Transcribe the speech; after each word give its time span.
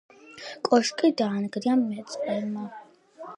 კოშკი 0.69 1.11
დაანგრია 1.19 1.75
მეწყერმა. 1.83 2.67